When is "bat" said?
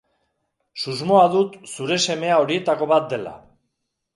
2.95-3.07